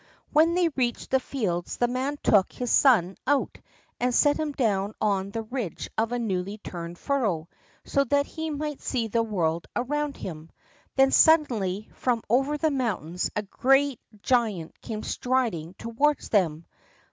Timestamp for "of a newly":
5.95-6.57